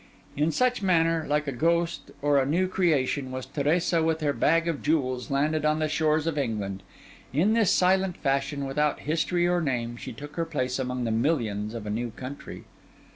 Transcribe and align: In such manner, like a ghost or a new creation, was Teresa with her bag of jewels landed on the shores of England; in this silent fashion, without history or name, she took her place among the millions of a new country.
In 0.35 0.51
such 0.51 0.81
manner, 0.81 1.27
like 1.29 1.45
a 1.47 1.51
ghost 1.51 2.09
or 2.23 2.39
a 2.39 2.45
new 2.47 2.67
creation, 2.67 3.29
was 3.31 3.45
Teresa 3.45 4.01
with 4.01 4.21
her 4.21 4.33
bag 4.33 4.67
of 4.67 4.81
jewels 4.81 5.29
landed 5.29 5.63
on 5.63 5.77
the 5.77 5.87
shores 5.87 6.25
of 6.25 6.39
England; 6.39 6.81
in 7.31 7.53
this 7.53 7.69
silent 7.69 8.17
fashion, 8.17 8.65
without 8.65 9.01
history 9.01 9.47
or 9.47 9.61
name, 9.61 9.95
she 9.97 10.11
took 10.11 10.37
her 10.37 10.45
place 10.45 10.79
among 10.79 11.03
the 11.03 11.11
millions 11.11 11.75
of 11.75 11.85
a 11.85 11.91
new 11.91 12.09
country. 12.15 12.63